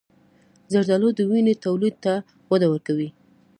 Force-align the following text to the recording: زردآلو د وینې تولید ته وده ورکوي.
زردآلو 0.71 1.09
د 1.15 1.19
وینې 1.29 1.53
تولید 1.65 1.95
ته 2.03 2.13
وده 2.51 2.67
ورکوي. 2.69 3.09